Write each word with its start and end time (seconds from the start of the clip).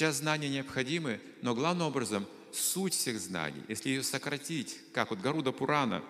Сейчас 0.00 0.16
знания 0.16 0.48
необходимы, 0.48 1.20
но 1.42 1.54
главным 1.54 1.86
образом 1.88 2.26
суть 2.54 2.94
всех 2.94 3.20
знаний, 3.20 3.62
если 3.68 3.90
ее 3.90 4.02
сократить, 4.02 4.78
как 4.94 5.10
вот 5.10 5.20
Гаруда 5.20 5.52
Пурана 5.52 6.02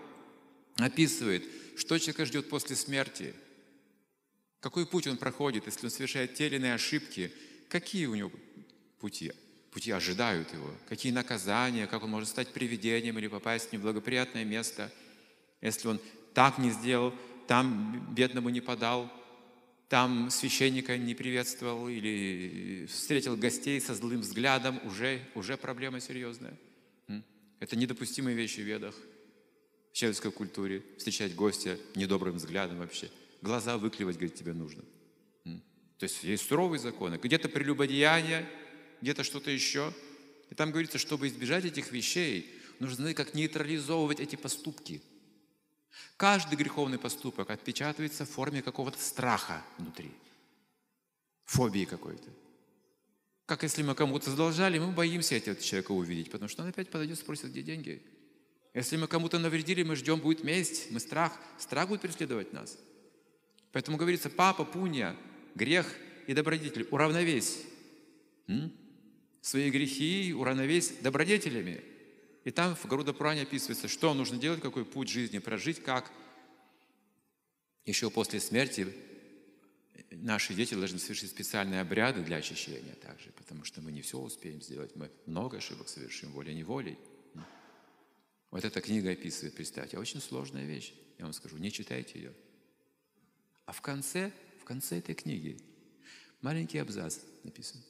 описывает, 0.77 1.43
что 1.77 1.99
человека 1.99 2.25
ждет 2.25 2.49
после 2.49 2.77
смерти, 2.77 3.35
какой 4.61 4.87
путь 4.87 5.09
он 5.09 5.17
проходит, 5.17 5.67
если 5.67 5.87
он 5.87 5.91
совершает 5.91 6.35
те 6.35 6.47
или 6.47 6.55
иные 6.55 6.75
ошибки, 6.75 7.33
какие 7.69 8.07
у 8.07 8.15
него 8.15 8.31
пути, 9.01 9.33
пути 9.73 9.91
ожидают 9.91 10.53
его, 10.53 10.73
какие 10.89 11.11
наказания, 11.11 11.89
как 11.89 12.05
он 12.05 12.11
может 12.11 12.29
стать 12.29 12.53
привидением 12.53 13.19
или 13.19 13.27
попасть 13.27 13.71
в 13.71 13.73
неблагоприятное 13.73 14.45
место, 14.45 14.93
если 15.61 15.89
он 15.89 16.01
так 16.33 16.59
не 16.59 16.71
сделал, 16.71 17.13
там 17.49 18.15
бедному 18.15 18.51
не 18.51 18.61
подал, 18.61 19.11
там 19.91 20.31
священника 20.31 20.97
не 20.97 21.17
приветствовал 21.17 21.89
или 21.89 22.87
встретил 22.87 23.37
гостей 23.37 23.81
со 23.81 23.93
злым 23.93 24.21
взглядом, 24.21 24.81
уже, 24.87 25.21
уже 25.35 25.57
проблема 25.57 26.01
серьезная. 26.01 26.57
Это 27.59 27.75
недопустимые 27.75 28.37
вещи 28.37 28.61
в 28.61 28.63
ведах, 28.63 28.95
в 29.91 29.97
человеческой 29.97 30.31
культуре, 30.31 30.85
встречать 30.97 31.35
гостя 31.35 31.77
недобрым 31.97 32.37
взглядом 32.37 32.79
вообще. 32.79 33.11
Глаза 33.43 33.79
выклевать, 33.79 34.15
говорит, 34.15 34.37
тебе 34.37 34.53
нужно. 34.53 34.85
То 35.99 36.05
есть 36.05 36.23
есть 36.23 36.47
суровые 36.47 36.79
законы. 36.79 37.19
Где-то 37.21 37.49
прелюбодеяние, 37.49 38.49
где-то 39.03 39.25
что-то 39.25 39.51
еще. 39.51 39.93
И 40.51 40.55
там 40.55 40.71
говорится, 40.71 40.99
чтобы 40.99 41.27
избежать 41.27 41.65
этих 41.65 41.91
вещей, 41.91 42.49
нужно 42.79 43.13
как 43.13 43.35
нейтрализовывать 43.35 44.21
эти 44.21 44.37
поступки– 44.37 45.03
Каждый 46.17 46.57
греховный 46.57 46.99
поступок 46.99 47.51
отпечатывается 47.51 48.25
в 48.25 48.31
форме 48.31 48.63
какого-то 48.63 49.01
страха 49.01 49.63
внутри, 49.79 50.13
фобии 51.45 51.85
какой-то. 51.85 52.29
Как 53.47 53.65
если 53.65 53.83
мы 53.83 53.95
кому-то 53.95 54.31
задолжали, 54.31 54.79
мы 54.79 54.93
боимся 54.93 55.35
этого 55.35 55.57
человека 55.57 55.91
увидеть, 55.91 56.31
потому 56.31 56.49
что 56.49 56.63
он 56.63 56.69
опять 56.69 56.91
подойдет 56.91 57.19
и 57.19 57.21
спросит, 57.21 57.51
где 57.51 57.63
деньги. 57.63 58.03
Если 58.75 58.97
мы 58.97 59.09
кому-то 59.09 59.39
навредили, 59.41 59.83
мы 59.83 59.97
ждем, 59.97 60.21
будет 60.21 60.45
месть, 60.45 60.93
мы 60.93 61.01
страх, 61.01 61.37
страх 61.59 61.89
будет 61.89 62.03
преследовать 62.03 62.53
нас. 62.53 62.79
Поэтому 63.73 63.97
говорится, 63.97 64.31
папа, 64.31 64.65
пуня, 64.65 65.17
грех 65.57 65.93
и 66.29 66.35
добродетель, 66.35 66.87
уравновесь. 66.91 67.63
М? 68.47 68.73
Свои 69.41 69.71
грехи 69.71 70.33
уравновесь 70.33 70.93
добродетелями. 71.01 71.83
И 72.45 72.51
там 72.51 72.75
в 72.75 72.87
Гаруда-Пуране 72.87 73.43
описывается, 73.43 73.89
что 73.89 74.15
нужно 74.15 74.39
делать, 74.39 74.61
какой 74.61 74.85
путь 74.85 75.09
жизни 75.09 75.39
прожить, 75.39 75.83
как 75.83 76.11
еще 77.85 78.11
после 78.11 78.41
смерти 78.41 78.95
наши 80.11 80.55
дети 80.55 80.75
должны 80.75 80.99
совершить 80.99 81.31
специальные 81.31 81.81
обряды 81.81 82.23
для 82.23 82.37
очищения 82.37 82.95
также, 82.95 83.31
потому 83.33 83.65
что 83.65 83.81
мы 83.81 83.93
не 83.93 84.03
все 84.03 84.19
успеем 84.19 84.63
сделать, 84.63 84.97
мы 84.97 85.11
много 85.27 85.59
ошибок 85.59 85.89
совершим 85.89 86.33
волей-неволей. 86.33 86.99
Вот 88.51 88.65
эта 88.65 88.81
книга 88.81 89.13
описывает, 89.13 89.55
представьте, 89.55 89.99
очень 89.99 90.21
сложная 90.21 90.65
вещь. 90.65 90.93
Я 91.19 91.25
вам 91.25 91.33
скажу, 91.33 91.57
не 91.59 91.71
читайте 91.71 92.19
ее. 92.19 92.35
А 93.67 93.73
в 93.73 93.81
конце, 93.81 94.33
в 94.61 94.65
конце 94.65 94.99
этой 94.99 95.15
книги 95.15 95.61
маленький 96.41 96.79
абзац 96.79 97.19
написан. 97.45 97.81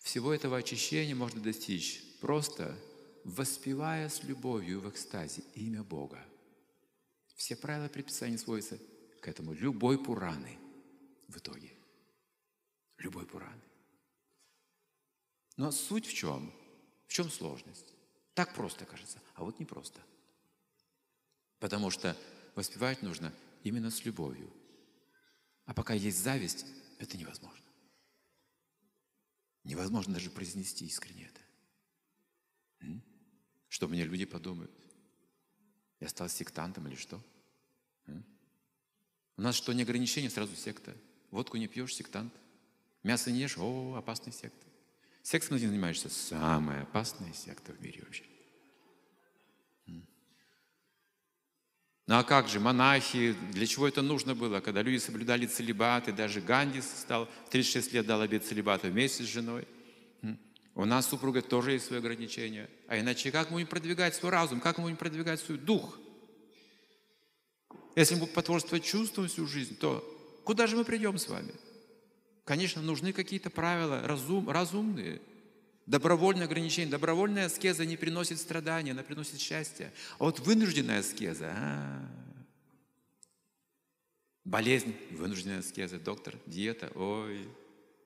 Всего 0.00 0.34
этого 0.34 0.56
очищения 0.56 1.14
можно 1.14 1.40
достичь 1.40 2.02
просто 2.20 2.76
воспевая 3.24 4.08
с 4.08 4.22
любовью 4.24 4.80
в 4.80 4.90
экстазе 4.90 5.42
имя 5.54 5.82
Бога. 5.82 6.24
Все 7.34 7.56
правила 7.56 7.88
предписания 7.88 8.38
сводятся 8.38 8.78
к 9.20 9.28
этому. 9.28 9.52
Любой 9.52 10.02
Пураны 10.02 10.58
в 11.28 11.36
итоге. 11.36 11.72
Любой 12.98 13.26
Пураны. 13.26 13.62
Но 15.56 15.70
суть 15.70 16.06
в 16.06 16.12
чем? 16.12 16.52
В 17.06 17.12
чем 17.12 17.30
сложность? 17.30 17.94
Так 18.34 18.54
просто 18.54 18.86
кажется, 18.86 19.20
а 19.34 19.44
вот 19.44 19.58
не 19.58 19.66
просто. 19.66 20.00
Потому 21.58 21.90
что 21.90 22.16
воспевать 22.54 23.02
нужно 23.02 23.32
именно 23.62 23.90
с 23.90 24.04
любовью. 24.04 24.50
А 25.64 25.74
пока 25.74 25.94
есть 25.94 26.18
зависть, 26.18 26.64
это 26.98 27.16
невозможно. 27.16 27.64
Невозможно 29.64 30.14
даже 30.14 30.30
произнести 30.30 30.86
искренне 30.86 31.26
это. 31.26 33.02
Что 33.72 33.88
мне 33.88 34.04
люди 34.04 34.26
подумают? 34.26 34.70
Я 35.98 36.10
стал 36.10 36.28
сектантом 36.28 36.86
или 36.88 36.94
что? 36.94 37.18
У 39.38 39.40
нас 39.40 39.56
что, 39.56 39.72
не 39.72 39.82
ограничение, 39.82 40.28
сразу 40.28 40.54
секта. 40.56 40.94
Водку 41.30 41.56
не 41.56 41.68
пьешь, 41.68 41.94
сектант. 41.94 42.34
Мясо 43.02 43.32
не 43.32 43.40
ешь, 43.40 43.56
о, 43.56 43.94
опасная 43.96 44.34
секта. 44.34 44.66
Сексом 45.22 45.58
ты 45.58 45.66
занимаешься, 45.66 46.10
самая 46.10 46.82
опасная 46.82 47.32
секта 47.32 47.72
в 47.72 47.80
мире 47.80 48.02
вообще. 48.02 48.24
Ну 49.86 50.04
а 52.18 52.24
как 52.24 52.48
же, 52.48 52.60
монахи, 52.60 53.34
для 53.52 53.66
чего 53.66 53.88
это 53.88 54.02
нужно 54.02 54.34
было, 54.34 54.60
когда 54.60 54.82
люди 54.82 54.98
соблюдали 54.98 55.46
целебат, 55.46 56.08
и 56.08 56.12
даже 56.12 56.42
Ганди 56.42 56.82
стал, 56.82 57.26
36 57.48 57.94
лет 57.94 58.04
дал 58.04 58.20
обед 58.20 58.44
целебата 58.44 58.88
вместе 58.88 59.24
с 59.24 59.28
женой– 59.28 59.66
у 60.74 60.84
нас, 60.84 61.08
супруга, 61.08 61.42
тоже 61.42 61.72
есть 61.72 61.86
свои 61.86 61.98
ограничения. 61.98 62.68
А 62.88 62.98
иначе 62.98 63.30
как 63.30 63.50
мы 63.50 63.56
будем 63.56 63.66
продвигать 63.66 64.14
свой 64.14 64.32
разум, 64.32 64.60
как 64.60 64.78
мы 64.78 64.84
будем 64.84 64.96
продвигать 64.96 65.40
свой 65.40 65.58
дух? 65.58 65.98
Если 67.94 68.14
мы 68.14 68.26
потворствовать 68.26 68.84
чувствам 68.84 69.28
всю 69.28 69.46
жизнь, 69.46 69.76
то 69.76 70.02
куда 70.44 70.66
же 70.66 70.76
мы 70.76 70.84
придем 70.84 71.18
с 71.18 71.28
вами? 71.28 71.52
Конечно, 72.44 72.80
нужны 72.80 73.12
какие-то 73.12 73.50
правила 73.50 74.02
разум, 74.06 74.48
разумные, 74.48 75.20
добровольное 75.86 76.46
ограничение. 76.46 76.90
Добровольная 76.90 77.46
аскеза 77.46 77.84
не 77.84 77.98
приносит 77.98 78.40
страдания, 78.40 78.92
она 78.92 79.02
приносит 79.02 79.40
счастье. 79.40 79.92
А 80.18 80.24
вот 80.24 80.40
вынужденная 80.40 81.00
аскеза, 81.00 81.52
а, 81.54 82.08
болезнь, 84.44 84.94
вынужденная 85.10 85.58
аскеза, 85.58 85.98
доктор, 85.98 86.34
диета, 86.46 86.90
ой, 86.94 87.46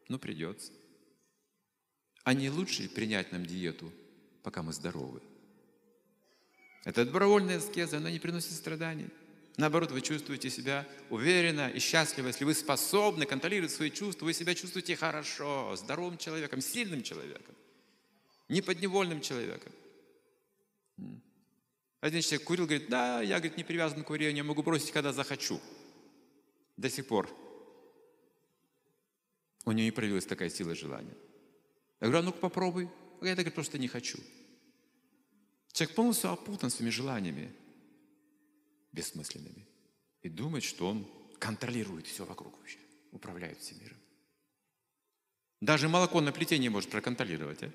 ну 0.08 0.18
придется. 0.18 0.72
А 2.26 2.34
не 2.34 2.50
лучше 2.50 2.88
принять 2.88 3.30
нам 3.30 3.46
диету, 3.46 3.92
пока 4.42 4.60
мы 4.60 4.72
здоровы? 4.72 5.22
Это 6.82 7.04
добровольная 7.04 7.58
аскеза, 7.58 7.98
она 7.98 8.10
не 8.10 8.18
приносит 8.18 8.50
страданий. 8.50 9.06
Наоборот, 9.56 9.92
вы 9.92 10.00
чувствуете 10.00 10.50
себя 10.50 10.88
уверенно 11.08 11.68
и 11.68 11.78
счастливо. 11.78 12.26
Если 12.26 12.44
вы 12.44 12.54
способны 12.54 13.26
контролировать 13.26 13.70
свои 13.70 13.92
чувства, 13.92 14.24
вы 14.24 14.32
себя 14.32 14.56
чувствуете 14.56 14.96
хорошо, 14.96 15.76
здоровым 15.76 16.18
человеком, 16.18 16.60
сильным 16.60 17.04
человеком, 17.04 17.54
неподневольным 18.48 19.20
человеком. 19.20 19.72
Один 22.00 22.22
человек 22.22 22.42
курил, 22.42 22.66
говорит, 22.66 22.88
да, 22.88 23.22
я 23.22 23.36
говорит, 23.36 23.56
не 23.56 23.62
привязан 23.62 24.02
к 24.02 24.06
курению, 24.08 24.44
могу 24.44 24.64
бросить, 24.64 24.90
когда 24.90 25.12
захочу. 25.12 25.60
До 26.76 26.90
сих 26.90 27.06
пор. 27.06 27.30
У 29.64 29.70
него 29.70 29.84
не 29.84 29.92
проявилась 29.92 30.26
такая 30.26 30.50
сила 30.50 30.74
желания. 30.74 31.14
Я 32.00 32.08
говорю, 32.08 32.18
а 32.18 32.22
ну-ка 32.22 32.38
попробуй. 32.38 32.88
Я 33.22 33.34
так 33.36 33.52
просто 33.54 33.78
не 33.78 33.88
хочу. 33.88 34.18
Человек 35.72 35.94
полностью 35.94 36.30
опутан 36.30 36.70
своими 36.70 36.90
желаниями 36.90 37.52
бессмысленными. 38.92 39.66
И 40.22 40.28
думает, 40.28 40.64
что 40.64 40.88
он 40.88 41.06
контролирует 41.38 42.06
все 42.06 42.24
вокруг 42.24 42.56
вообще, 42.58 42.78
управляет 43.12 43.58
всем 43.60 43.78
миром. 43.80 43.98
Даже 45.60 45.88
молоко 45.88 46.20
на 46.20 46.32
плите 46.32 46.58
не 46.58 46.68
может 46.68 46.90
проконтролировать, 46.90 47.62
а? 47.62 47.72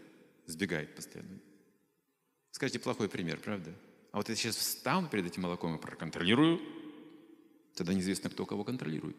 Сбегает 0.48 0.96
постоянно. 0.96 1.40
Скажите, 2.52 2.80
плохой 2.80 3.08
пример, 3.08 3.40
правда? 3.40 3.74
А 4.12 4.18
вот 4.18 4.30
я 4.30 4.36
сейчас 4.36 4.56
встану 4.58 5.08
перед 5.08 5.26
этим 5.26 5.44
молоком 5.44 5.76
и 5.76 5.81
проконтролирую, 5.81 6.60
тогда 7.76 7.94
неизвестно, 7.94 8.30
кто 8.30 8.46
кого 8.46 8.64
контролирует. 8.64 9.16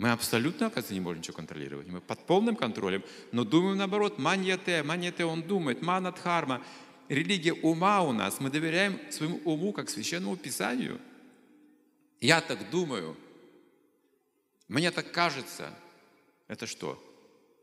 Мы 0.00 0.12
абсолютно, 0.12 0.68
оказывается, 0.68 0.94
не 0.94 1.00
можем 1.00 1.20
ничего 1.20 1.36
контролировать. 1.36 1.86
Мы 1.86 2.00
под 2.00 2.24
полным 2.24 2.56
контролем, 2.56 3.04
но 3.32 3.44
думаем 3.44 3.76
наоборот. 3.76 4.18
Маньяте, 4.18 4.82
маньяте 4.82 5.26
он 5.26 5.42
думает, 5.42 5.82
манадхарма. 5.82 6.64
Религия 7.10 7.52
ума 7.52 8.00
у 8.00 8.14
нас. 8.14 8.40
Мы 8.40 8.48
доверяем 8.48 8.98
своему 9.12 9.42
уму, 9.44 9.74
как 9.74 9.90
священному 9.90 10.38
писанию. 10.38 10.98
Я 12.18 12.40
так 12.40 12.70
думаю. 12.70 13.14
Мне 14.68 14.90
так 14.90 15.12
кажется. 15.12 15.70
Это 16.48 16.66
что? 16.66 16.98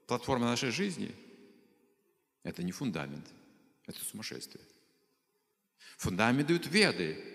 Платформа 0.05 0.45
нашей 0.45 0.69
жизни? 0.69 1.15
Это 2.43 2.61
не 2.61 2.71
фундамент. 2.71 3.25
Это 3.87 3.97
сумасшествие. 4.05 4.63
Фундамент 5.97 6.47
дают 6.47 6.67
веды. 6.67 7.33